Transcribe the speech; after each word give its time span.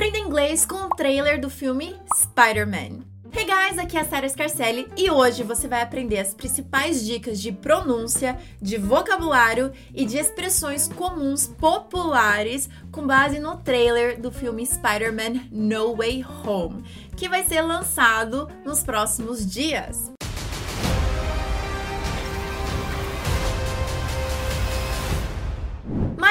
Aprenda 0.00 0.16
inglês 0.16 0.64
com 0.64 0.76
o 0.76 0.88
trailer 0.88 1.38
do 1.38 1.50
filme 1.50 1.94
Spider-Man. 2.16 3.00
Hey 3.34 3.44
guys, 3.44 3.78
aqui 3.78 3.98
é 3.98 4.00
a 4.00 4.04
Sarah 4.06 4.26
Scarcelli 4.30 4.88
e 4.96 5.10
hoje 5.10 5.42
você 5.42 5.68
vai 5.68 5.82
aprender 5.82 6.18
as 6.18 6.32
principais 6.32 7.04
dicas 7.04 7.38
de 7.38 7.52
pronúncia, 7.52 8.38
de 8.62 8.78
vocabulário 8.78 9.70
e 9.94 10.06
de 10.06 10.16
expressões 10.16 10.88
comuns 10.88 11.46
populares 11.46 12.66
com 12.90 13.06
base 13.06 13.38
no 13.38 13.58
trailer 13.58 14.18
do 14.18 14.32
filme 14.32 14.64
Spider-Man 14.64 15.48
No 15.52 15.94
Way 15.94 16.24
Home, 16.46 16.82
que 17.14 17.28
vai 17.28 17.44
ser 17.44 17.60
lançado 17.60 18.48
nos 18.64 18.82
próximos 18.82 19.44
dias. 19.44 20.10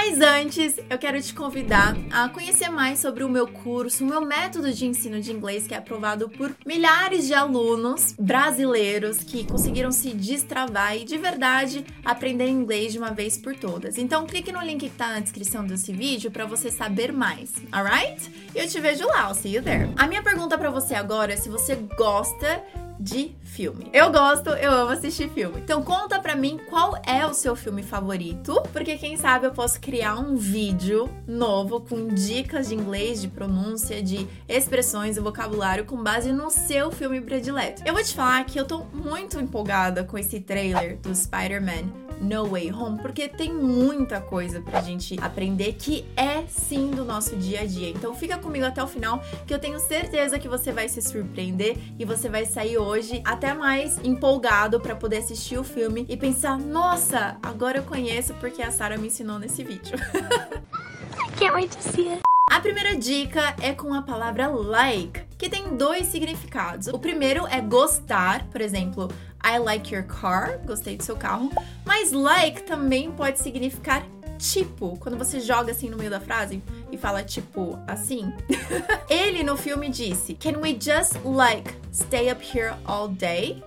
Mas 0.09 0.21
antes, 0.21 0.79
eu 0.89 0.97
quero 0.97 1.21
te 1.21 1.31
convidar 1.35 1.95
a 2.09 2.27
conhecer 2.29 2.67
mais 2.69 2.97
sobre 2.97 3.23
o 3.23 3.29
meu 3.29 3.45
curso, 3.45 4.03
o 4.03 4.07
meu 4.07 4.21
método 4.21 4.73
de 4.73 4.87
ensino 4.87 5.21
de 5.21 5.31
inglês, 5.31 5.67
que 5.67 5.73
é 5.75 5.77
aprovado 5.77 6.27
por 6.27 6.51
milhares 6.65 7.27
de 7.27 7.35
alunos 7.35 8.13
brasileiros 8.13 9.19
que 9.19 9.43
conseguiram 9.45 9.91
se 9.91 10.11
destravar 10.15 10.97
e 10.97 11.05
de 11.05 11.15
verdade 11.15 11.85
aprender 12.03 12.47
inglês 12.47 12.91
de 12.91 12.97
uma 12.97 13.11
vez 13.11 13.37
por 13.37 13.55
todas. 13.55 13.99
Então, 13.99 14.25
clique 14.25 14.51
no 14.51 14.61
link 14.61 14.79
que 14.79 14.89
tá 14.89 15.09
na 15.09 15.19
descrição 15.19 15.63
desse 15.63 15.93
vídeo 15.93 16.31
para 16.31 16.47
você 16.47 16.71
saber 16.71 17.13
mais, 17.13 17.53
alright? 17.71 18.31
Eu 18.55 18.67
te 18.67 18.79
vejo 18.79 19.05
lá, 19.05 19.27
I'll 19.27 19.35
see 19.35 19.53
you 19.53 19.61
there. 19.61 19.93
A 19.95 20.07
minha 20.07 20.23
pergunta 20.23 20.57
para 20.57 20.71
você 20.71 20.95
agora 20.95 21.33
é 21.33 21.37
se 21.37 21.49
você 21.49 21.75
gosta 21.75 22.63
de 22.99 23.35
filme. 23.41 23.89
Eu 23.93 24.11
gosto, 24.11 24.49
eu 24.49 24.71
amo 24.71 24.91
assistir 24.91 25.29
filme. 25.29 25.59
Então 25.59 25.81
conta 25.81 26.19
pra 26.19 26.35
mim 26.35 26.59
qual 26.69 26.99
é 27.05 27.25
o 27.25 27.33
seu 27.33 27.55
filme 27.55 27.81
favorito, 27.81 28.61
porque 28.73 28.97
quem 28.97 29.15
sabe 29.15 29.47
eu 29.47 29.51
posso 29.51 29.79
criar 29.79 30.15
um 30.15 30.35
vídeo 30.35 31.09
novo 31.27 31.79
com 31.81 32.07
dicas 32.07 32.69
de 32.69 32.75
inglês, 32.75 33.21
de 33.21 33.27
pronúncia, 33.27 34.03
de 34.03 34.27
expressões 34.47 35.17
e 35.17 35.19
vocabulário 35.19 35.85
com 35.85 36.03
base 36.03 36.33
no 36.33 36.49
seu 36.49 36.91
filme 36.91 37.21
predileto. 37.21 37.81
Eu 37.85 37.93
vou 37.93 38.03
te 38.03 38.13
falar 38.13 38.43
que 38.45 38.59
eu 38.59 38.65
tô 38.65 38.79
muito 38.93 39.39
empolgada 39.39 40.03
com 40.03 40.17
esse 40.17 40.39
trailer 40.39 40.97
do 40.97 41.15
Spider-Man 41.15 42.09
no 42.21 42.45
Way 42.47 42.71
Home, 42.73 42.99
porque 43.01 43.27
tem 43.27 43.53
muita 43.53 44.19
coisa 44.19 44.61
pra 44.61 44.81
gente 44.81 45.15
aprender 45.21 45.73
que 45.73 46.05
é 46.15 46.43
sim 46.47 46.91
do 46.91 47.05
nosso 47.05 47.35
dia 47.37 47.61
a 47.61 47.65
dia. 47.65 47.89
Então 47.89 48.13
fica 48.13 48.37
comigo 48.37 48.65
até 48.65 48.83
o 48.83 48.87
final, 48.87 49.23
que 49.47 49.53
eu 49.53 49.59
tenho 49.59 49.79
certeza 49.79 50.37
que 50.37 50.47
você 50.47 50.71
vai 50.71 50.89
se 50.89 51.01
surpreender 51.01 51.77
e 51.97 52.05
você 52.05 52.29
vai 52.29 52.45
sair 52.45 52.77
até 53.23 53.53
mais 53.53 53.97
empolgado 54.03 54.79
para 54.79 54.95
poder 54.95 55.17
assistir 55.17 55.57
o 55.57 55.63
filme 55.63 56.05
e 56.09 56.17
pensar: 56.17 56.57
"Nossa, 56.57 57.37
agora 57.41 57.77
eu 57.77 57.83
conheço 57.83 58.33
porque 58.35 58.61
a 58.61 58.71
Sarah 58.71 58.97
me 58.97 59.07
ensinou 59.07 59.39
nesse 59.39 59.63
vídeo". 59.63 59.97
I 61.19 61.31
can't 61.37 61.53
wait 61.53 61.71
to 61.71 61.81
see 61.81 62.09
it. 62.09 62.21
A 62.51 62.59
primeira 62.59 62.95
dica 62.95 63.55
é 63.61 63.73
com 63.73 63.93
a 63.93 64.01
palavra 64.01 64.47
like, 64.47 65.21
que 65.37 65.47
tem 65.47 65.77
dois 65.77 66.07
significados. 66.07 66.87
O 66.87 66.97
primeiro 66.97 67.45
é 67.45 67.61
gostar, 67.61 68.47
por 68.47 68.59
exemplo, 68.59 69.07
I 69.45 69.59
like 69.59 69.93
your 69.93 70.03
car, 70.03 70.59
gostei 70.65 70.97
do 70.97 71.03
seu 71.03 71.15
carro. 71.15 71.51
Mas 71.85 72.11
like 72.11 72.63
também 72.63 73.11
pode 73.11 73.39
significar 73.39 74.03
tipo, 74.39 74.97
quando 74.97 75.17
você 75.17 75.39
joga 75.39 75.71
assim 75.71 75.89
no 75.89 75.97
meio 75.97 76.09
da 76.09 76.19
frase 76.19 76.63
e 76.91 76.97
fala 76.97 77.21
tipo 77.21 77.77
assim. 77.85 78.33
Ele 79.09 79.43
no 79.43 79.57
filme 79.57 79.89
disse: 79.89 80.33
Can 80.33 80.59
we 80.59 80.71
just 80.79 81.13
like 81.23 81.71
stay 81.93 82.31
up 82.31 82.41
here 82.43 82.73
all 82.85 83.09
day? 83.09 83.61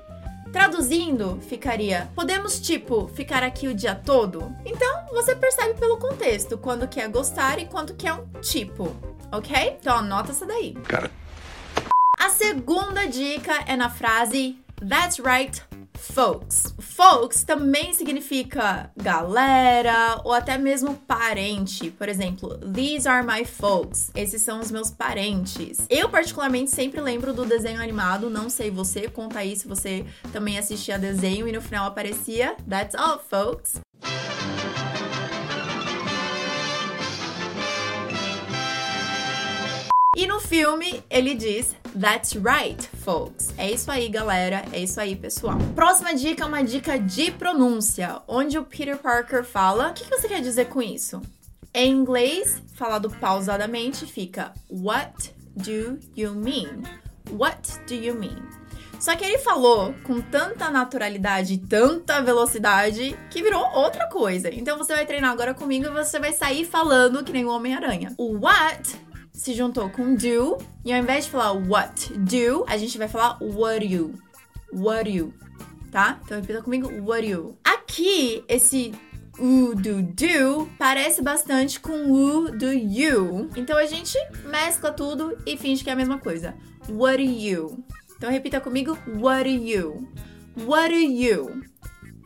Traduzindo, 0.51 1.39
ficaria: 1.49 2.11
Podemos, 2.15 2.59
tipo, 2.59 3.09
ficar 3.09 3.43
aqui 3.43 3.69
o 3.69 3.75
dia 3.75 3.95
todo? 3.95 4.53
Então, 4.65 5.07
você 5.13 5.37
percebe 5.37 5.79
pelo 5.79 5.99
contexto 5.99 6.59
quando 6.59 6.89
quer 6.89 7.09
gostar 7.09 7.59
e 7.59 7.67
quando 7.67 7.95
quer 7.95 8.15
um 8.15 8.27
tipo, 8.41 8.97
ok? 9.31 9.77
Então, 9.81 9.99
anota 9.99 10.33
essa 10.33 10.47
daí. 10.47 10.73
Cara. 10.85 11.11
A 12.19 12.31
segunda 12.31 13.07
dica 13.07 13.65
é 13.67 13.77
na 13.77 13.91
frase 13.91 14.59
That's 14.89 15.21
right, 15.21 15.63
folks. 16.03 16.75
Folks 16.79 17.45
também 17.45 17.93
significa 17.95 18.91
galera 18.97 20.21
ou 20.25 20.33
até 20.33 20.59
mesmo 20.59 20.95
parente. 20.95 21.91
Por 21.91 22.09
exemplo, 22.09 22.59
these 22.59 23.09
are 23.09 23.27
my 23.27 23.45
folks. 23.45 24.11
Esses 24.15 24.43
são 24.43 24.61
os 24.61 24.71
meus 24.71 24.91
parentes. 24.91 25.87
Eu, 25.89 26.09
particularmente, 26.09 26.71
sempre 26.71 27.01
lembro 27.01 27.33
do 27.33 27.45
desenho 27.45 27.81
animado. 27.81 28.29
Não 28.29 28.49
sei 28.49 28.71
você, 28.71 29.09
conta 29.09 29.39
aí 29.39 29.57
se 29.57 29.69
você 29.69 30.05
também 30.33 30.59
assistia 30.59 30.99
desenho 30.99 31.47
e 31.47 31.53
no 31.53 31.61
final 31.61 31.87
aparecia 31.87 32.57
That's 32.69 32.95
all, 32.95 33.19
folks. 33.19 33.81
E 40.15 40.27
no 40.27 40.39
filme 40.41 41.03
ele 41.09 41.35
diz 41.35 41.75
That's 41.99 42.35
right, 42.35 42.87
folks. 42.99 43.55
É 43.57 43.71
isso 43.71 43.91
aí, 43.91 44.11
galera. 44.11 44.63
É 44.71 44.79
isso 44.79 45.01
aí, 45.01 45.17
pessoal. 45.17 45.57
Próxima 45.75 46.15
dica 46.15 46.45
é 46.45 46.47
uma 46.47 46.63
dica 46.63 46.99
de 46.99 47.31
pronúncia, 47.31 48.21
onde 48.29 48.59
o 48.59 48.65
Peter 48.65 48.99
Parker 48.99 49.43
fala. 49.43 49.89
O 49.89 49.95
que 49.95 50.05
você 50.05 50.29
quer 50.29 50.43
dizer 50.43 50.67
com 50.67 50.83
isso? 50.83 51.23
Em 51.73 51.91
inglês, 51.91 52.63
falado 52.75 53.09
pausadamente, 53.09 54.05
fica 54.05 54.53
What 54.71 55.33
do 55.57 55.99
you 56.15 56.35
mean? 56.35 56.83
What 57.31 57.81
do 57.87 57.95
you 57.95 58.15
mean? 58.15 58.43
Só 59.01 59.17
que 59.17 59.25
ele 59.25 59.39
falou 59.39 59.95
com 60.05 60.21
tanta 60.21 60.69
naturalidade, 60.69 61.57
tanta 61.57 62.21
velocidade, 62.21 63.17
que 63.31 63.43
virou 63.43 63.67
outra 63.73 64.07
coisa. 64.09 64.53
Então 64.53 64.77
você 64.77 64.95
vai 64.95 65.07
treinar 65.07 65.31
agora 65.31 65.55
comigo 65.55 65.87
e 65.87 65.91
você 65.91 66.19
vai 66.21 66.35
sair 66.35 66.67
falando 66.67 67.25
que 67.25 67.33
nem 67.33 67.47
o 67.47 67.51
Homem-Aranha. 67.51 68.13
O 68.19 68.39
what 68.39 69.01
se 69.43 69.55
juntou 69.55 69.91
com 69.91 70.15
do, 70.15 70.57
e 70.85 70.93
ao 70.93 71.01
invés 71.01 71.25
de 71.25 71.33
falar 71.33 71.51
what 71.53 72.13
do, 72.17 72.65
a 72.69 72.77
gente 72.77 72.97
vai 72.97 73.09
falar 73.09 73.37
what 73.43 73.85
you. 73.85 74.15
What 74.73 75.11
you. 75.11 75.35
Tá? 75.91 76.21
Então 76.25 76.41
repita 76.41 76.63
comigo, 76.63 76.89
what 77.05 77.27
you. 77.27 77.59
Aqui, 77.65 78.45
esse 78.47 78.93
u 79.41 79.75
do 79.75 80.01
do 80.01 80.71
parece 80.79 81.21
bastante 81.21 81.81
com 81.81 82.13
o 82.13 82.53
do 82.53 82.73
you. 82.73 83.51
Então 83.57 83.77
a 83.77 83.85
gente 83.85 84.17
mescla 84.45 84.93
tudo 84.93 85.37
e 85.45 85.57
finge 85.57 85.83
que 85.83 85.91
é 85.91 85.93
a 85.93 85.97
mesma 85.97 86.19
coisa. 86.19 86.55
What 86.89 87.21
you? 87.21 87.85
Então 88.17 88.31
repita 88.31 88.61
comigo, 88.61 88.97
what 89.19 89.43
do 89.43 89.65
you? 89.65 90.09
What 90.57 90.91
do 90.91 91.01
you 91.01 91.65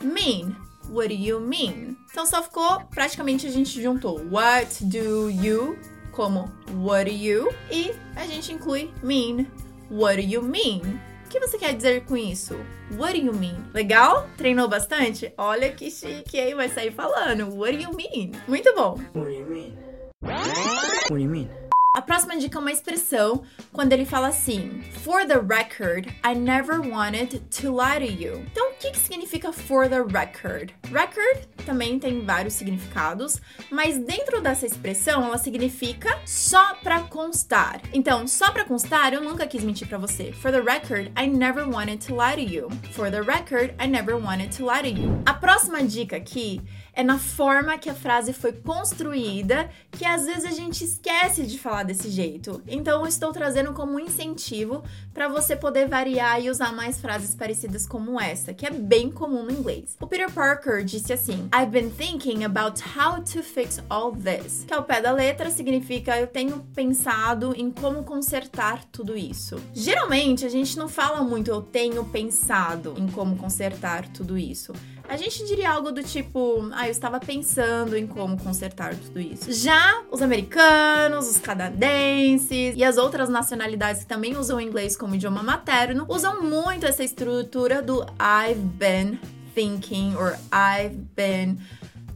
mean? 0.02 0.54
What 0.90 1.08
do 1.08 1.14
you 1.14 1.40
mean? 1.40 1.96
Então 2.10 2.26
só 2.26 2.42
ficou 2.42 2.80
praticamente 2.90 3.46
a 3.46 3.50
gente 3.50 3.80
juntou 3.80 4.20
what 4.30 4.84
do 4.84 5.30
you 5.30 5.78
como 6.16 6.50
what 6.82 7.04
do 7.04 7.14
you 7.14 7.52
e 7.70 7.94
a 8.16 8.26
gente 8.26 8.50
inclui 8.50 8.90
mean. 9.02 9.46
What 9.90 10.16
do 10.16 10.22
you 10.22 10.42
mean? 10.42 10.98
O 11.26 11.28
que 11.28 11.38
você 11.38 11.58
quer 11.58 11.74
dizer 11.74 12.04
com 12.06 12.16
isso? 12.16 12.54
What 12.92 13.20
do 13.20 13.26
you 13.26 13.34
mean? 13.34 13.62
Legal? 13.74 14.26
Treinou 14.36 14.66
bastante? 14.66 15.32
Olha 15.36 15.70
que 15.70 15.90
chique, 15.90 16.40
aí 16.40 16.54
vai 16.54 16.68
sair 16.70 16.90
falando. 16.90 17.54
What 17.54 17.76
do 17.76 17.82
you 17.82 17.90
mean? 17.94 18.32
Muito 18.48 18.74
bom. 18.74 18.98
What 19.14 19.26
do 19.26 19.30
you 19.30 19.46
mean? 19.46 19.76
What 20.22 21.08
do 21.10 21.18
you 21.18 21.28
mean? 21.28 21.50
A 21.96 22.02
próxima 22.02 22.36
dica 22.36 22.58
é 22.58 22.60
uma 22.60 22.72
expressão 22.72 23.42
quando 23.72 23.92
ele 23.92 24.04
fala 24.04 24.28
assim: 24.28 24.82
For 25.02 25.26
the 25.26 25.38
record, 25.38 26.06
I 26.24 26.34
never 26.34 26.80
wanted 26.80 27.40
to 27.60 27.74
lie 27.74 27.98
to 27.98 28.22
you. 28.22 28.44
Então, 28.50 28.72
que, 28.78 28.90
que 28.90 28.98
significa 28.98 29.52
for 29.52 29.88
the 29.88 30.02
record? 30.02 30.72
Record 30.92 31.46
também 31.64 31.98
tem 31.98 32.24
vários 32.24 32.54
significados, 32.54 33.40
mas 33.70 33.98
dentro 33.98 34.40
dessa 34.40 34.66
expressão 34.66 35.24
ela 35.24 35.38
significa 35.38 36.18
só 36.24 36.74
pra 36.76 37.00
constar. 37.02 37.80
Então, 37.92 38.26
só 38.26 38.50
pra 38.52 38.64
constar, 38.64 39.12
eu 39.12 39.20
nunca 39.20 39.46
quis 39.46 39.64
mentir 39.64 39.88
pra 39.88 39.98
você. 39.98 40.32
For 40.32 40.50
the 40.50 40.60
record, 40.60 41.10
I 41.18 41.26
never 41.26 41.68
wanted 41.68 42.06
to 42.06 42.14
lie 42.14 42.36
to 42.36 42.54
you. 42.54 42.68
For 42.92 43.10
the 43.10 43.20
record, 43.20 43.74
I 43.80 43.86
never 43.88 44.16
wanted 44.16 44.56
to 44.56 44.64
lie 44.64 44.82
to 44.82 45.00
you. 45.00 45.22
A 45.26 45.34
próxima 45.34 45.82
dica 45.82 46.16
aqui 46.16 46.60
é 46.96 47.02
na 47.02 47.18
forma 47.18 47.76
que 47.76 47.90
a 47.90 47.94
frase 47.94 48.32
foi 48.32 48.52
construída, 48.52 49.70
que 49.90 50.04
às 50.04 50.24
vezes 50.24 50.46
a 50.46 50.50
gente 50.50 50.82
esquece 50.82 51.46
de 51.46 51.58
falar 51.58 51.82
desse 51.82 52.08
jeito. 52.08 52.62
Então 52.66 53.00
eu 53.00 53.06
estou 53.06 53.32
trazendo 53.32 53.74
como 53.74 54.00
incentivo 54.00 54.82
para 55.12 55.28
você 55.28 55.54
poder 55.54 55.88
variar 55.88 56.40
e 56.40 56.48
usar 56.48 56.72
mais 56.72 56.98
frases 56.98 57.34
parecidas 57.34 57.86
como 57.86 58.18
essa, 58.18 58.54
que 58.54 58.65
é 58.66 58.70
bem 58.70 59.10
comum 59.10 59.44
no 59.44 59.52
inglês. 59.52 59.96
O 60.00 60.06
Peter 60.06 60.30
Parker 60.30 60.84
disse 60.84 61.12
assim: 61.12 61.48
I've 61.54 61.70
been 61.70 61.90
thinking 61.90 62.44
about 62.44 62.82
how 62.96 63.22
to 63.22 63.42
fix 63.42 63.80
all 63.88 64.12
this. 64.12 64.64
Que 64.66 64.74
ao 64.74 64.82
pé 64.82 65.00
da 65.00 65.12
letra 65.12 65.50
significa 65.50 66.18
eu 66.18 66.26
tenho 66.26 66.58
pensado 66.74 67.54
em 67.56 67.70
como 67.70 68.02
consertar 68.02 68.84
tudo 68.86 69.16
isso. 69.16 69.60
Geralmente 69.72 70.44
a 70.44 70.48
gente 70.48 70.76
não 70.76 70.88
fala 70.88 71.22
muito 71.22 71.48
eu 71.48 71.62
tenho 71.62 72.04
pensado 72.04 72.94
em 72.98 73.06
como 73.06 73.36
consertar 73.36 74.08
tudo 74.08 74.36
isso 74.36 74.72
a 75.08 75.16
gente 75.16 75.44
diria 75.46 75.70
algo 75.70 75.92
do 75.92 76.02
tipo: 76.02 76.68
ah, 76.72 76.86
eu 76.86 76.90
estava 76.90 77.18
pensando 77.20 77.96
em 77.96 78.06
como 78.06 78.36
consertar 78.38 78.94
tudo 78.94 79.20
isso. 79.20 79.52
Já 79.52 80.02
os 80.10 80.22
americanos, 80.22 81.28
os 81.28 81.38
canadenses 81.38 82.74
e 82.76 82.84
as 82.84 82.96
outras 82.96 83.28
nacionalidades 83.28 84.02
que 84.02 84.08
também 84.08 84.36
usam 84.36 84.58
o 84.58 84.60
inglês 84.60 84.96
como 84.96 85.14
idioma 85.14 85.42
materno 85.42 86.06
usam 86.08 86.42
muito 86.42 86.86
essa 86.86 87.04
estrutura 87.04 87.82
do 87.82 88.02
I've 88.20 88.60
been 88.78 89.18
thinking 89.54 90.14
or 90.16 90.36
I've 90.52 90.96
been 91.14 91.58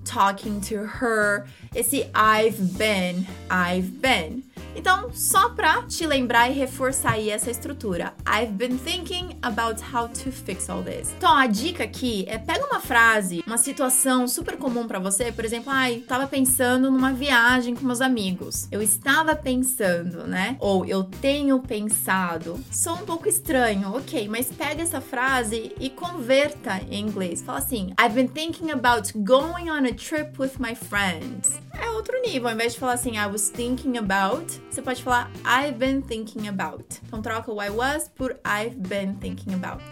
talking 0.05 0.61
to 0.61 0.85
her. 0.85 1.47
Esse 1.75 2.11
I've 2.15 2.61
been, 2.77 3.27
I've 3.51 4.01
been. 4.01 4.50
Então, 4.75 5.11
só 5.13 5.51
pra 5.51 5.83
te 5.83 6.07
lembrar 6.07 6.49
e 6.49 6.53
reforçar 6.53 7.13
aí 7.13 7.31
essa 7.31 7.51
estrutura. 7.51 8.15
I've 8.27 8.53
been 8.53 8.79
thinking 8.79 9.37
about 9.43 9.83
how 9.93 10.09
to 10.09 10.31
fix 10.31 10.69
all 10.69 10.83
this. 10.83 11.13
Então, 11.17 11.35
a 11.35 11.47
dica 11.47 11.85
aqui 11.85 12.25
é 12.29 12.39
pega 12.39 12.65
uma 12.67 12.81
frase, 12.81 13.43
uma 13.47 13.59
situação 13.59 14.27
super 14.29 14.57
comum 14.57 14.87
para 14.87 14.99
você, 14.99 15.33
por 15.33 15.45
exemplo, 15.45 15.71
ai, 15.73 16.05
tava 16.07 16.27
pensando 16.27 16.91
numa 16.91 17.13
viagem 17.13 17.75
com 17.75 17.85
meus 17.85 18.01
amigos. 18.01 18.69
Eu 18.71 18.81
estava 18.81 19.35
pensando, 19.35 20.27
né? 20.27 20.57
Ou 20.61 20.85
eu 20.85 21.05
tenho 21.05 21.59
pensado. 21.61 22.59
Sou 22.71 22.95
um 22.95 23.05
pouco 23.05 23.29
estranho, 23.29 23.95
ok, 23.95 24.29
mas 24.29 24.51
pega 24.53 24.83
essa 24.83 25.01
frase 25.01 25.73
e 25.79 25.91
converta 25.91 26.81
em 26.91 27.01
inglês. 27.01 27.43
Fala 27.43 27.59
assim: 27.59 27.93
I've 28.01 28.15
been 28.15 28.29
thinking 28.29 28.71
about 28.71 29.13
going 29.19 29.71
on 29.71 29.87
a 29.87 29.93
trip 29.93 30.41
with 30.41 30.53
my 30.59 30.75
friends. 30.75 31.59
É 31.73 31.89
outro 31.91 32.21
nível. 32.21 32.49
Ao 32.49 32.55
invés 32.55 32.75
de 32.75 32.79
falar 32.79 32.93
assim, 32.93 33.17
I 33.17 33.27
was 33.27 33.49
thinking 33.49 33.97
about, 33.97 34.60
você 34.75 34.83
pode 34.83 35.03
falar 35.03 35.31
I've 35.45 35.79
been 35.79 36.03
thinking 36.03 36.49
about. 36.49 37.01
Então 37.07 37.21
troca 37.21 37.53
o 37.53 37.61
I 37.61 37.71
was 37.71 38.09
por 38.09 38.39
I've 38.45 38.77
been 38.77 39.17
thinking 39.17 39.55
about. 39.55 39.83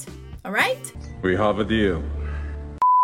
Alright? 0.45 0.95
We 1.23 1.37
have 1.37 1.61
a 1.61 1.65
deal. 1.65 2.03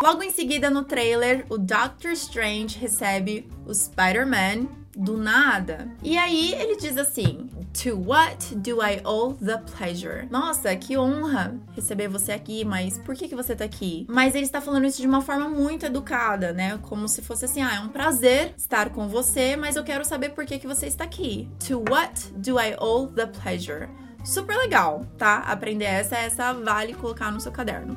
Logo 0.03 0.23
em 0.23 0.31
seguida, 0.31 0.71
no 0.71 0.85
trailer, 0.85 1.47
o 1.49 1.56
Doctor 1.56 2.12
Strange 2.12 2.79
recebe 2.79 3.49
o 3.67 3.75
Spider-Man 3.75 4.69
do 4.97 5.17
nada. 5.17 5.88
E 6.03 6.17
aí 6.17 6.53
ele 6.55 6.76
diz 6.76 6.97
assim: 6.97 7.49
To 7.82 7.97
what 7.97 8.55
do 8.55 8.81
I 8.81 9.00
owe 9.05 9.35
the 9.35 9.59
pleasure? 9.59 10.29
Nossa, 10.31 10.75
que 10.76 10.97
honra 10.97 11.56
receber 11.75 12.06
você 12.06 12.31
aqui, 12.31 12.65
mas 12.65 12.99
por 12.99 13.17
que, 13.17 13.29
que 13.29 13.35
você 13.35 13.56
tá 13.56 13.65
aqui? 13.65 14.06
Mas 14.09 14.35
ele 14.35 14.44
está 14.44 14.61
falando 14.61 14.87
isso 14.87 15.00
de 15.00 15.09
uma 15.09 15.21
forma 15.21 15.49
muito 15.49 15.85
educada, 15.85 16.53
né? 16.53 16.79
Como 16.82 17.09
se 17.09 17.21
fosse 17.21 17.44
assim: 17.47 17.62
ah, 17.62 17.75
é 17.75 17.81
um 17.81 17.88
prazer 17.88 18.55
estar 18.56 18.91
com 18.91 19.09
você, 19.09 19.56
mas 19.56 19.75
eu 19.75 19.82
quero 19.82 20.05
saber 20.05 20.31
por 20.31 20.47
que, 20.47 20.59
que 20.59 20.69
você 20.69 20.87
está 20.87 21.03
aqui. 21.03 21.49
To 21.67 21.82
what 21.91 22.32
do 22.35 22.61
I 22.61 22.76
owe 22.79 23.09
the 23.12 23.26
pleasure? 23.26 23.88
Super 24.25 24.56
legal, 24.56 25.05
tá? 25.19 25.38
Aprender 25.38 25.85
essa, 25.85 26.17
essa 26.17 26.53
vale 26.53 26.94
colocar 26.94 27.32
no 27.32 27.41
seu 27.41 27.50
caderno. 27.50 27.97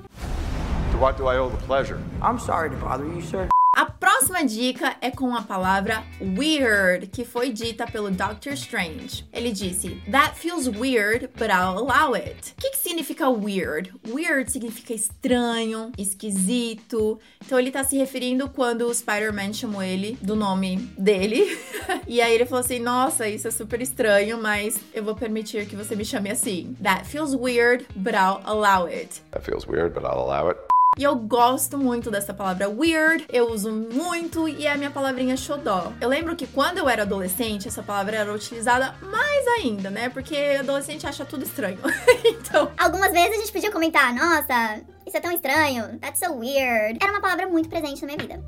To 0.92 0.98
what 0.98 1.18
do 1.18 1.32
I 1.32 1.38
owe 1.38 1.52
the 1.52 1.66
pleasure? 1.66 2.00
I'm 2.22 2.40
sorry 2.40 2.72
to 2.72 2.76
bother 2.78 3.06
you, 3.06 3.22
sir. 3.22 3.48
A 3.78 3.86
próxima 3.86 4.44
dica 4.44 4.96
é 5.02 5.12
com 5.12 5.36
a 5.36 5.44
palavra 5.44 6.04
weird, 6.20 7.06
que 7.06 7.24
foi 7.24 7.52
dita 7.52 7.86
pelo 7.86 8.10
Doctor 8.10 8.54
Strange. 8.54 9.24
Ele 9.32 9.52
disse: 9.52 10.02
That 10.10 10.36
feels 10.36 10.68
weird, 10.68 11.30
but 11.38 11.52
I'll 11.52 11.78
allow 11.78 12.16
it. 12.16 12.56
O 12.58 12.60
que, 12.60 12.72
que 12.72 12.78
significa 12.80 13.30
weird? 13.30 13.94
Weird 14.08 14.52
significa 14.52 14.96
estranho, 14.96 15.92
esquisito. 15.96 17.20
Então 17.46 17.60
ele 17.60 17.70
tá 17.70 17.84
se 17.84 17.96
referindo 17.96 18.50
quando 18.50 18.88
o 18.88 18.92
Spider-Man 18.92 19.54
chamou 19.54 19.84
ele 19.84 20.18
do 20.24 20.36
nome 20.36 20.78
dele. 20.98 21.46
e 22.08 22.20
aí 22.20 22.34
ele 22.34 22.48
falou 22.48 22.62
assim: 22.62 22.80
Nossa, 22.80 23.30
isso 23.30 23.48
é 23.48 23.52
super 23.52 23.80
estranho, 23.80 24.42
mas 24.42 24.80
eu 24.92 25.04
vou 25.04 25.14
permitir 25.14 25.68
que 25.68 25.76
você 25.76 25.96
me 25.96 26.04
chame 26.04 26.32
assim. 26.32 26.76
That 26.82 27.06
feels 27.06 27.36
weird, 27.36 27.86
but 27.96 28.16
I'll 28.16 28.42
allow 28.44 28.88
it. 28.88 29.22
That 29.30 29.46
feels 29.46 29.68
weird, 29.68 29.94
but 29.94 30.02
I'll 30.04 30.20
allow 30.20 30.50
it. 30.50 30.77
E 30.98 31.04
eu 31.04 31.16
gosto 31.16 31.78
muito 31.78 32.10
dessa 32.10 32.34
palavra 32.34 32.68
weird, 32.68 33.28
eu 33.30 33.52
uso 33.52 33.72
muito 33.72 34.50
e 34.50 34.66
é 34.66 34.72
a 34.72 34.78
minha 34.78 34.90
palavrinha 34.90 35.38
xodó. 35.38 35.94
Eu 36.02 36.10
lembro 36.10 36.36
que 36.36 36.48
quando 36.48 36.80
eu 36.80 36.90
era 36.90 37.04
adolescente, 37.04 37.68
essa 37.68 37.84
palavra 37.84 38.18
era 38.18 38.34
utilizada 38.34 38.96
mais 39.00 39.48
ainda, 39.60 39.92
né? 39.92 40.10
Porque 40.10 40.36
adolescente 40.60 41.06
acha 41.06 41.24
tudo 41.24 41.44
estranho. 41.44 41.78
então. 42.26 42.72
Algumas 42.76 43.12
vezes 43.12 43.36
a 43.36 43.40
gente 43.42 43.52
podia 43.52 43.72
comentar, 43.72 44.12
nossa, 44.12 44.82
isso 45.06 45.16
é 45.16 45.20
tão 45.20 45.32
estranho, 45.32 46.00
that's 46.00 46.20
so 46.20 46.34
weird. 46.34 46.98
Era 47.00 47.12
uma 47.12 47.22
palavra 47.22 47.48
muito 47.48 47.70
presente 47.70 48.02
na 48.02 48.08
minha 48.08 48.18
vida. 48.18 48.44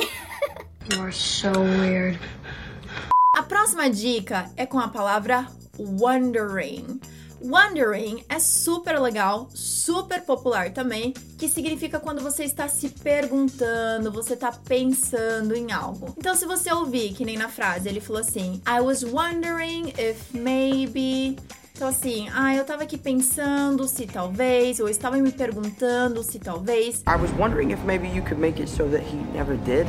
You're 0.90 1.12
so 1.12 1.52
weird. 1.82 2.18
A 3.36 3.42
próxima 3.42 3.90
dica 3.90 4.50
é 4.56 4.64
com 4.64 4.78
a 4.78 4.88
palavra 4.88 5.46
wondering. 5.78 6.98
Wondering 7.42 8.24
é 8.28 8.38
super 8.38 8.98
legal, 8.98 9.48
super 9.54 10.20
popular 10.22 10.70
também, 10.70 11.12
que 11.38 11.48
significa 11.48 12.00
quando 12.00 12.22
você 12.22 12.44
está 12.44 12.68
se 12.68 12.88
perguntando, 12.88 14.10
você 14.10 14.34
está 14.34 14.50
pensando 14.52 15.54
em 15.54 15.72
algo. 15.72 16.14
Então, 16.18 16.34
se 16.34 16.46
você 16.46 16.72
ouvir, 16.72 17.12
que 17.12 17.24
nem 17.24 17.36
na 17.36 17.48
frase, 17.48 17.88
ele 17.88 18.00
falou 18.00 18.20
assim: 18.20 18.60
I 18.66 18.80
was 18.80 19.02
wondering 19.02 19.92
if 19.98 20.32
maybe. 20.32 21.36
Então, 21.74 21.88
assim, 21.88 22.26
ah, 22.32 22.54
eu 22.54 22.64
tava 22.64 22.84
aqui 22.84 22.96
pensando 22.96 23.86
se 23.86 24.06
talvez, 24.06 24.80
ou 24.80 24.88
estava 24.88 25.18
me 25.18 25.30
perguntando 25.30 26.22
se 26.22 26.38
talvez. 26.38 27.02
I 27.06 27.20
was 27.20 27.30
wondering 27.38 27.70
if 27.70 27.84
maybe 27.84 28.08
you 28.08 28.22
could 28.22 28.40
make 28.40 28.60
it 28.60 28.70
so 28.70 28.88
that 28.88 29.02
he 29.02 29.16
never 29.36 29.58
did. 29.58 29.86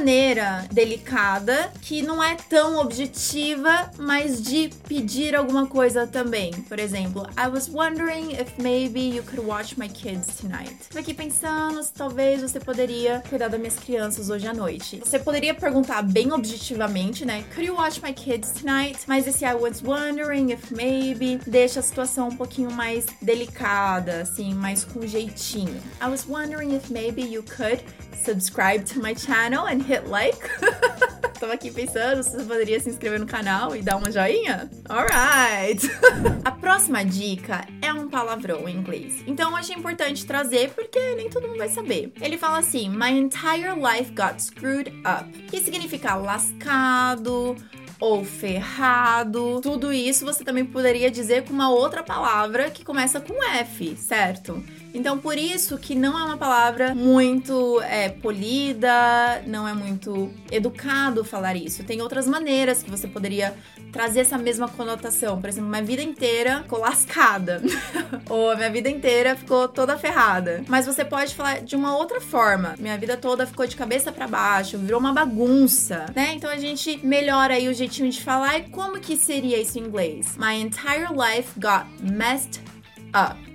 Maneira 0.00 0.66
delicada 0.72 1.70
que 1.82 2.00
não 2.00 2.24
é 2.24 2.34
tão 2.34 2.78
objetiva, 2.78 3.90
mas 3.98 4.40
de 4.40 4.70
pedir 4.88 5.36
alguma 5.36 5.66
coisa 5.66 6.06
também. 6.06 6.52
Por 6.62 6.78
exemplo, 6.78 7.28
I 7.36 7.48
was 7.48 7.68
wondering 7.68 8.32
if 8.32 8.56
maybe 8.56 9.14
you 9.14 9.22
could 9.22 9.46
watch 9.46 9.78
my 9.78 9.90
kids 9.90 10.38
tonight. 10.40 10.74
Tô 10.90 10.98
aqui 10.98 11.12
pensando 11.12 11.82
se 11.82 11.92
talvez 11.92 12.40
você 12.40 12.58
poderia 12.58 13.22
cuidar 13.28 13.48
das 13.48 13.60
minhas 13.60 13.76
crianças 13.76 14.30
hoje 14.30 14.46
à 14.46 14.54
noite. 14.54 15.02
Você 15.04 15.18
poderia 15.18 15.52
perguntar 15.52 16.00
bem 16.00 16.32
objetivamente, 16.32 17.26
né? 17.26 17.44
Could 17.54 17.66
you 17.66 17.74
watch 17.74 18.00
my 18.02 18.14
kids 18.14 18.52
tonight? 18.52 19.00
Mas 19.06 19.26
esse 19.26 19.44
I 19.44 19.52
was 19.52 19.82
wondering 19.82 20.50
if 20.50 20.70
maybe 20.70 21.38
deixa 21.46 21.80
a 21.80 21.82
situação 21.82 22.28
um 22.28 22.36
pouquinho 22.36 22.72
mais 22.72 23.04
delicada, 23.20 24.22
assim, 24.22 24.54
mais 24.54 24.82
com 24.82 25.06
jeitinho. 25.06 25.76
I 26.02 26.08
was 26.08 26.24
wondering 26.26 26.74
if 26.74 26.88
maybe 26.88 27.20
you 27.20 27.42
could 27.42 27.84
subscribe 28.24 28.84
to 28.84 29.00
my 29.00 29.14
channel 29.14 29.66
and 29.66 29.80
hit 29.90 30.06
like. 30.06 30.38
Tava 31.40 31.54
aqui 31.54 31.70
pensando 31.70 32.22
se 32.22 32.32
você 32.32 32.44
poderia 32.44 32.78
se 32.78 32.90
inscrever 32.90 33.18
no 33.18 33.26
canal 33.26 33.74
e 33.74 33.80
dar 33.80 33.96
uma 33.96 34.12
joinha? 34.12 34.70
Alright! 34.88 35.90
A 36.44 36.50
próxima 36.52 37.02
dica 37.02 37.66
é 37.80 37.90
um 37.92 38.08
palavrão 38.08 38.68
em 38.68 38.76
inglês. 38.76 39.22
Então 39.26 39.50
eu 39.50 39.56
achei 39.56 39.74
importante 39.74 40.26
trazer 40.26 40.70
porque 40.74 41.14
nem 41.14 41.30
todo 41.30 41.48
mundo 41.48 41.58
vai 41.58 41.70
saber. 41.70 42.12
Ele 42.20 42.36
fala 42.36 42.58
assim: 42.58 42.90
My 42.90 43.10
entire 43.10 43.74
life 43.74 44.12
got 44.12 44.38
screwed 44.38 44.92
up. 44.98 45.30
Que 45.44 45.62
significa 45.62 46.14
lascado, 46.14 47.56
ou 48.00 48.24
ferrado. 48.24 49.60
Tudo 49.60 49.92
isso 49.92 50.24
você 50.24 50.42
também 50.42 50.64
poderia 50.64 51.10
dizer 51.10 51.44
com 51.44 51.52
uma 51.52 51.70
outra 51.70 52.02
palavra 52.02 52.70
que 52.70 52.84
começa 52.84 53.20
com 53.20 53.42
F, 53.44 53.96
certo? 53.96 54.62
Então, 54.92 55.18
por 55.18 55.38
isso 55.38 55.78
que 55.78 55.94
não 55.94 56.18
é 56.18 56.24
uma 56.24 56.36
palavra 56.36 56.94
muito 56.94 57.80
é, 57.82 58.08
polida, 58.08 59.42
não 59.46 59.66
é 59.66 59.72
muito 59.72 60.30
educado 60.50 61.24
falar 61.24 61.56
isso. 61.56 61.84
Tem 61.84 62.00
outras 62.02 62.26
maneiras 62.26 62.82
que 62.82 62.90
você 62.90 63.06
poderia 63.06 63.54
trazer 63.92 64.20
essa 64.20 64.38
mesma 64.38 64.68
conotação. 64.68 65.40
Por 65.40 65.48
exemplo, 65.48 65.70
minha 65.70 65.82
vida 65.82 66.02
inteira 66.02 66.62
ficou 66.62 66.80
lascada. 66.80 67.62
Ou 68.28 68.56
minha 68.56 68.70
vida 68.70 68.88
inteira 68.88 69.36
ficou 69.36 69.68
toda 69.68 69.96
ferrada. 69.96 70.62
Mas 70.68 70.86
você 70.86 71.04
pode 71.04 71.34
falar 71.34 71.60
de 71.60 71.76
uma 71.76 71.96
outra 71.96 72.20
forma. 72.20 72.74
Minha 72.78 72.96
vida 72.98 73.16
toda 73.16 73.46
ficou 73.46 73.66
de 73.66 73.76
cabeça 73.76 74.12
para 74.12 74.26
baixo, 74.26 74.78
virou 74.78 75.00
uma 75.00 75.12
bagunça, 75.12 76.06
né? 76.14 76.34
Então 76.34 76.50
a 76.50 76.56
gente 76.56 77.04
melhora 77.04 77.54
aí 77.54 77.68
o 77.68 77.74
jeitinho 77.74 78.10
de 78.10 78.22
falar. 78.22 78.58
E 78.58 78.62
como 78.70 79.00
que 79.00 79.16
seria 79.16 79.60
isso 79.60 79.78
em 79.78 79.82
inglês? 79.82 80.36
My 80.36 80.54
entire 80.54 81.08
life 81.12 81.58
got 81.58 81.86
messed 82.00 82.60
up. 83.14 83.49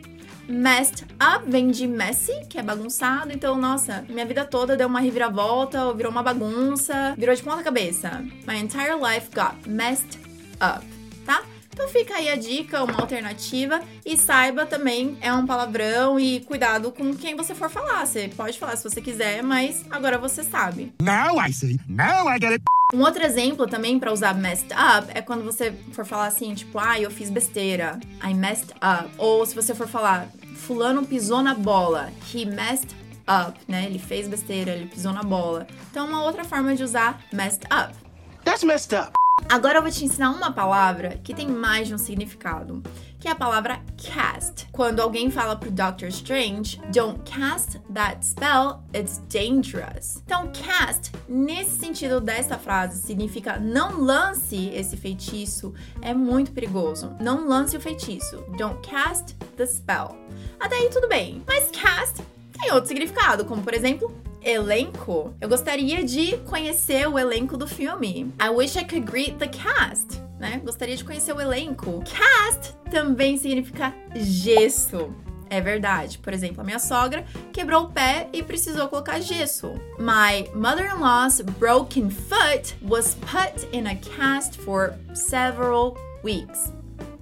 Messed 0.48 1.06
up 1.22 1.50
vem 1.50 1.72
de 1.72 1.88
messy, 1.88 2.46
que 2.48 2.58
é 2.58 2.64
bagunçado. 2.64 3.32
Então, 3.32 3.58
nossa, 3.58 4.06
minha 4.08 4.26
vida 4.26 4.46
toda 4.46 4.78
deu 4.78 4.88
uma 4.88 5.00
reviravolta, 5.00 5.94
virou 5.94 6.12
uma 6.12 6.22
bagunça, 6.22 7.16
virou 7.18 7.36
de 7.36 7.42
ponta 7.42 7.64
cabeça. 7.64 8.24
My 8.48 8.58
entire 8.58 8.96
life 8.96 9.30
got 9.34 9.68
messed 9.68 10.20
up, 10.62 10.86
tá? 11.26 11.44
Então 11.76 11.90
fica 11.90 12.16
aí 12.16 12.30
a 12.30 12.38
dica, 12.38 12.84
uma 12.84 13.02
alternativa. 13.02 13.82
E 14.06 14.16
saiba 14.16 14.66
também, 14.66 15.18
é 15.20 15.34
um 15.34 15.46
palavrão 15.46 16.18
e 16.18 16.40
cuidado 16.42 16.90
com 16.92 17.14
quem 17.14 17.36
você 17.36 17.54
for 17.54 17.70
falar. 17.70 18.06
Você 18.06 18.30
pode 18.30 18.58
falar 18.58 18.78
se 18.78 18.84
você 18.84 19.02
quiser, 19.02 19.44
mas 19.44 19.84
agora 19.92 20.18
você 20.18 20.42
sabe. 20.44 20.94
Now 21.02 21.38
I 21.38 21.52
see. 21.52 21.78
Now 21.90 22.30
I 22.30 22.40
get 22.40 22.52
it. 22.52 22.75
Um 22.94 23.02
outro 23.02 23.24
exemplo 23.26 23.66
também 23.68 23.98
para 23.98 24.14
usar 24.14 24.36
messed 24.36 24.72
up 24.72 25.12
é 25.14 25.22
quando 25.22 25.44
você 25.44 25.72
for 25.92 26.06
falar 26.06 26.28
assim, 26.28 26.54
tipo, 26.54 26.78
ah, 26.78 27.00
eu 27.00 27.10
fiz 27.10 27.32
besteira. 27.32 28.00
I 28.24 28.34
messed 28.34 28.72
up. 28.76 29.10
Ou 29.18 29.44
se 29.46 29.56
você 29.56 29.74
for 29.74 29.88
falar, 29.88 30.30
fulano 30.56 31.06
pisou 31.06 31.42
na 31.42 31.56
bola. 31.56 32.12
He 32.32 32.46
messed 32.46 32.96
up, 33.28 33.60
né? 33.68 33.86
Ele 33.86 33.98
fez 33.98 34.28
besteira, 34.28 34.72
ele 34.72 34.86
pisou 34.86 35.12
na 35.12 35.24
bola. 35.24 35.66
Então, 35.90 36.08
uma 36.08 36.24
outra 36.24 36.44
forma 36.44 36.76
de 36.76 36.84
usar 36.84 37.20
messed 37.34 37.66
up. 37.66 37.96
That's 38.44 38.64
messed 38.64 38.96
up. 38.96 39.14
Agora 39.50 39.78
eu 39.78 39.82
vou 39.82 39.92
te 39.92 40.04
ensinar 40.04 40.32
uma 40.32 40.52
palavra 40.52 41.20
que 41.24 41.34
tem 41.34 41.48
mais 41.48 41.88
de 41.88 41.94
um 41.94 41.98
significado, 41.98 42.82
que 43.20 43.28
é 43.28 43.32
a 43.32 43.36
palavra 43.36 43.80
cast. 43.96 44.68
Quando 44.72 45.00
alguém 45.00 45.30
fala 45.30 45.56
pro 45.56 45.70
Doctor 45.70 46.10
Strange, 46.10 46.82
don't 46.92 47.22
cast 47.24 47.80
that 47.94 48.26
spell, 48.26 48.84
it's 48.94 49.20
dangerous. 49.30 50.22
Então, 50.26 50.52
cast, 50.52 51.12
nesse 51.30 51.78
sentido 51.78 52.20
dessa 52.20 52.58
frase, 52.58 53.02
significa 53.02 53.60
não 53.60 54.02
lance 54.02 54.70
esse 54.74 54.98
feitiço, 54.98 55.74
é 56.02 56.14
muito 56.14 56.52
perigoso. 56.52 57.16
Não 57.20 57.48
lance 57.48 57.78
o 57.78 57.82
feitiço. 57.82 58.44
Don't 58.58 58.80
cast 58.82 59.36
the 59.56 59.66
spell. 59.66 60.18
Até 60.60 60.76
aí 60.76 60.90
tudo 60.90 61.08
bem. 61.08 61.44
Mas 61.48 61.70
cast 61.72 62.22
tem 62.60 62.72
outro 62.72 62.88
significado, 62.88 63.46
como 63.46 63.62
por 63.62 63.74
exemplo, 63.74 64.14
elenco. 64.46 65.34
Eu 65.42 65.50
gostaria 65.50 66.04
de 66.04 66.38
conhecer 66.38 67.08
o 67.10 67.18
elenco 67.18 67.58
do 67.58 67.68
filme. 67.68 68.32
I 68.42 68.50
wish 68.50 68.78
I 68.78 68.86
could 68.86 69.02
greet 69.02 69.38
the 69.38 69.48
cast. 69.48 70.22
né? 70.40 70.62
Gostaria 70.64 70.96
de 70.96 71.04
conhecer 71.04 71.34
o 71.34 71.42
elenco. 71.42 72.04
Cast 72.06 72.74
também 72.92 73.38
significa 73.38 73.94
gesso. 74.16 75.14
É 75.50 75.62
verdade. 75.62 76.18
Por 76.20 76.34
exemplo, 76.34 76.62
a 76.62 76.64
minha 76.64 76.80
sogra 76.80 77.24
quebrou 77.54 77.84
o 77.84 77.90
pé 77.90 78.28
e 78.34 78.42
precisou 78.44 78.88
colocar 78.88 79.20
gesso. 79.20 79.74
My 80.00 80.50
mother-in-law's 80.54 81.42
broken 81.60 82.10
foot 82.10 82.76
was 82.82 83.16
put 83.16 83.68
in 83.72 83.88
a 83.88 83.96
cast 83.96 84.58
for 84.60 84.96
several 85.14 85.96
weeks. 86.24 86.72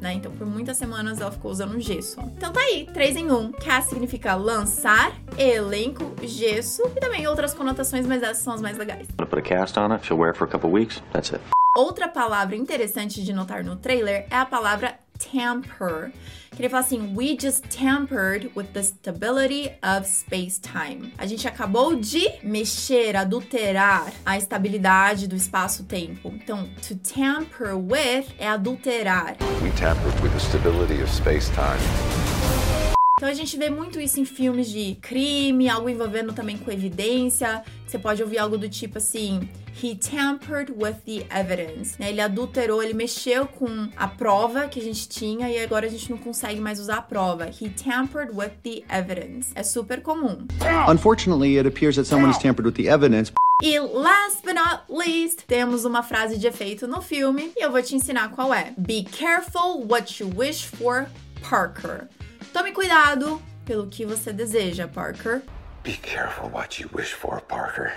Né? 0.04 0.16
Então, 0.16 0.30
por 0.34 0.46
muitas 0.46 0.76
semanas 0.76 1.22
ela 1.22 1.32
ficou 1.32 1.50
usando 1.50 1.80
gesso. 1.80 2.20
Então 2.36 2.52
tá 2.52 2.60
aí, 2.60 2.86
três 2.94 3.16
em 3.16 3.32
um. 3.32 3.54
Cast 3.54 3.90
significa 3.90 4.36
lançar, 4.36 5.14
elenco, 5.38 6.14
gesso 6.22 6.84
e 6.94 7.00
também 7.00 7.26
outras 7.26 7.54
conotações, 7.54 8.06
mas 8.06 8.22
essas 8.22 8.44
são 8.44 8.54
as 8.54 8.62
mais 8.62 8.78
legais. 8.78 9.08
gonna 9.18 9.30
put 9.30 9.40
a 9.40 9.42
cast 9.42 9.80
on 9.80 9.94
it. 9.94 10.06
She'll 10.06 10.18
wear 10.18 10.32
it 10.32 10.38
for 10.38 10.46
a 10.46 10.52
couple 10.52 10.70
weeks. 10.70 11.02
That's 11.14 11.32
it. 11.34 11.42
Outra 11.78 12.10
palavra 12.10 12.56
interessante 12.58 13.24
de 13.24 13.32
notar 13.32 13.64
no 13.64 13.78
trailer 13.78 14.28
é 14.30 14.36
a 14.36 14.46
palavra 14.46 15.00
tamper. 15.32 16.12
Que 16.56 16.62
ele 16.62 16.70
fala 16.70 16.84
assim: 16.84 17.14
We 17.16 17.38
just 17.40 17.64
tampered 17.70 18.52
with 18.56 18.68
the 18.74 18.84
stability 18.84 19.72
of 19.82 20.08
space-time. 20.08 21.12
A 21.18 21.26
gente 21.26 21.48
acabou 21.48 21.96
de 21.96 22.30
mexer, 22.44 23.16
adulterar 23.16 24.14
a 24.26 24.38
estabilidade 24.38 25.28
do 25.28 25.36
espaço-tempo. 25.36 26.32
Então, 26.36 26.70
to 26.88 26.96
tamper 26.96 27.76
with 27.76 28.28
é 28.38 28.48
adulterar. 28.48 29.36
We 29.62 29.72
tampered 29.72 30.20
with 30.22 30.32
the 30.34 30.40
stability 30.40 31.02
of 31.02 31.10
space-time. 31.12 32.23
Então 33.24 33.32
a 33.32 33.36
gente 33.36 33.56
vê 33.56 33.70
muito 33.70 34.02
isso 34.02 34.20
em 34.20 34.26
filmes 34.26 34.70
de 34.70 34.98
crime, 35.02 35.70
algo 35.70 35.88
envolvendo 35.88 36.34
também 36.34 36.58
com 36.58 36.70
evidência. 36.70 37.64
Você 37.88 37.98
pode 37.98 38.22
ouvir 38.22 38.38
algo 38.38 38.58
do 38.58 38.68
tipo 38.68 38.98
assim: 38.98 39.48
He 39.82 39.96
tampered 39.96 40.74
with 40.74 40.96
the 41.06 41.26
evidence. 41.34 41.96
Né? 41.98 42.10
Ele 42.10 42.20
adulterou, 42.20 42.84
ele 42.84 42.94
mexeu 42.94 43.48
com 43.48 43.88
a 43.96 44.10
prova 44.10 44.68
que 44.68 44.78
a 44.78 44.84
gente 44.84 45.08
tinha 45.08 45.50
e 45.50 45.64
agora 45.64 45.88
a 45.88 45.90
gente 45.90 46.12
não 46.12 46.18
consegue 46.18 46.60
mais 46.60 46.82
usar 46.82 46.98
a 46.98 47.02
prova. 47.02 47.46
He 47.46 47.70
tampered 47.70 48.34
with 48.36 48.52
the 48.62 48.84
evidence. 48.94 49.54
É 49.56 49.64
super 49.64 50.02
comum. 50.02 50.46
Unfortunately, 50.90 51.58
it 51.58 51.66
appears 51.66 51.96
that 51.96 52.06
someone 52.06 52.30
has 52.30 52.38
tampered 52.38 52.66
with 52.66 52.76
the 52.76 52.92
evidence. 52.92 53.32
E 53.64 53.80
last 53.80 54.44
but 54.44 54.56
not 54.56 54.84
least, 54.90 55.46
temos 55.48 55.86
uma 55.86 56.04
frase 56.04 56.38
de 56.38 56.46
efeito 56.46 56.90
no 56.90 57.02
filme 57.02 57.54
e 57.56 57.64
eu 57.64 57.72
vou 57.72 57.82
te 57.82 57.96
ensinar 57.96 58.32
qual 58.32 58.54
é. 58.54 58.74
Be 58.78 59.06
careful 59.06 59.88
what 59.90 60.22
you 60.22 60.30
wish 60.36 60.66
for, 60.66 61.08
Parker. 61.42 62.10
Tome 62.54 62.72
cuidado 62.72 63.42
pelo 63.66 63.88
que 63.88 64.06
você 64.06 64.32
deseja, 64.32 64.88
Parker. 64.88 65.42
Be 65.84 65.98
careful 65.98 66.52
what 66.52 66.80
you 66.80 66.88
wish 66.94 67.12
for, 67.12 67.42
Parker. 67.42 67.94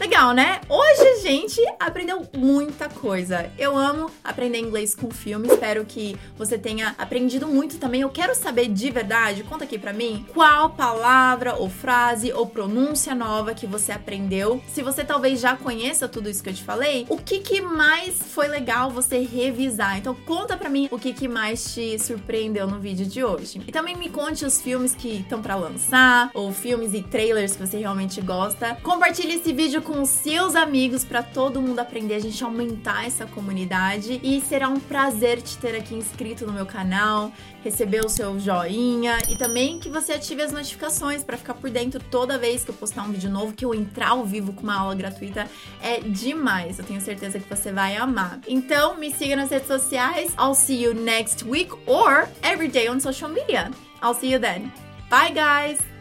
Legal, 0.00 0.34
né? 0.34 0.60
Hoje 0.68 1.08
a 1.08 1.20
gente 1.20 1.60
aprendeu 1.78 2.26
muita 2.36 2.88
coisa. 2.88 3.48
Eu 3.56 3.78
amo 3.78 4.10
aprender 4.24 4.58
inglês 4.58 4.92
com 4.92 5.08
filme. 5.08 5.46
Espero 5.46 5.84
que 5.84 6.16
você 6.36 6.58
tenha 6.58 6.96
aprendido 6.98 7.46
muito 7.46 7.78
também. 7.78 8.00
Eu 8.00 8.10
quero 8.10 8.34
saber 8.34 8.66
de 8.66 8.90
verdade, 8.90 9.44
conta 9.44 9.62
aqui 9.62 9.78
pra 9.78 9.92
mim, 9.92 10.26
qual 10.34 10.70
palavra 10.70 11.54
ou 11.54 11.70
frase 11.70 12.32
ou 12.32 12.44
pronúncia 12.44 13.14
nova 13.14 13.54
que 13.54 13.68
você 13.68 13.92
aprendeu. 13.92 14.60
Se 14.66 14.82
você 14.82 15.04
talvez 15.04 15.38
já 15.40 15.56
conheça 15.56 16.08
tudo 16.08 16.28
isso 16.28 16.42
que 16.42 16.48
eu 16.50 16.54
te 16.54 16.64
falei, 16.64 17.06
o 17.08 17.16
que 17.16 17.38
que 17.38 17.60
mais 17.60 18.20
foi 18.20 18.48
legal 18.48 18.90
você 18.90 19.20
revisar? 19.20 19.96
Então 19.96 20.12
conta 20.26 20.56
pra 20.56 20.68
mim 20.68 20.88
o 20.90 20.98
que 20.98 21.12
que 21.12 21.28
mais 21.28 21.72
te 21.72 22.00
surpreendeu 22.00 22.66
no 22.66 22.80
vídeo 22.80 23.06
de 23.06 23.22
hoje. 23.22 23.62
E 23.64 23.70
também 23.70 23.96
me 23.96 24.10
conte 24.10 24.44
os 24.44 24.60
filmes 24.60 24.92
que 24.92 25.20
estão 25.20 25.40
pra 25.40 25.54
lançar 25.54 26.32
ou 26.34 26.52
filmes 26.52 26.94
e 26.94 27.00
trailers 27.00 27.52
que 27.54 27.64
você 27.64 27.78
realmente 27.78 28.20
gosta. 28.20 28.76
Compartilhe 28.82 29.34
esse 29.34 29.52
vídeo 29.52 29.84
com 29.94 30.02
os 30.02 30.08
seus 30.08 30.56
amigos 30.56 31.04
para 31.04 31.22
todo 31.22 31.62
mundo 31.62 31.78
aprender, 31.78 32.14
a 32.14 32.18
gente 32.18 32.42
aumentar 32.42 33.06
essa 33.06 33.26
comunidade 33.26 34.20
e 34.24 34.40
será 34.40 34.68
um 34.68 34.80
prazer 34.80 35.40
te 35.40 35.56
ter 35.56 35.76
aqui 35.76 35.94
inscrito 35.94 36.44
no 36.44 36.52
meu 36.52 36.66
canal, 36.66 37.30
receber 37.62 38.04
o 38.04 38.08
seu 38.08 38.40
joinha 38.40 39.18
e 39.28 39.36
também 39.36 39.78
que 39.78 39.88
você 39.88 40.14
ative 40.14 40.42
as 40.42 40.50
notificações 40.50 41.22
para 41.22 41.36
ficar 41.36 41.54
por 41.54 41.70
dentro 41.70 42.00
toda 42.10 42.36
vez 42.36 42.64
que 42.64 42.70
eu 42.70 42.74
postar 42.74 43.04
um 43.04 43.12
vídeo 43.12 43.30
novo, 43.30 43.52
que 43.52 43.64
eu 43.64 43.72
entrar 43.72 44.08
ao 44.08 44.24
vivo 44.24 44.52
com 44.52 44.64
uma 44.64 44.74
aula 44.74 44.96
gratuita 44.96 45.48
é 45.80 46.00
demais. 46.00 46.80
Eu 46.80 46.84
tenho 46.84 47.00
certeza 47.00 47.38
que 47.38 47.48
você 47.48 47.70
vai 47.70 47.96
amar. 47.96 48.40
Então, 48.48 48.98
me 48.98 49.12
siga 49.12 49.36
nas 49.36 49.50
redes 49.50 49.68
sociais. 49.68 50.34
I'll 50.36 50.56
see 50.56 50.82
you 50.82 50.92
next 50.92 51.44
week 51.44 51.72
or 51.86 52.28
every 52.42 52.66
day 52.66 52.88
on 52.88 52.98
social 52.98 53.30
media. 53.30 53.70
I'll 54.02 54.14
see 54.14 54.32
you 54.32 54.40
then. 54.40 54.72
Bye 55.08 55.32
guys. 55.32 55.93